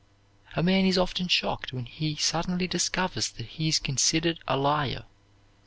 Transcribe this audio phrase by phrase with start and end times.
[0.55, 5.03] A man is often shocked when he suddenly discovers that he is considered a liar.